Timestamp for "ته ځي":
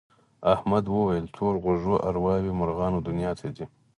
3.39-3.65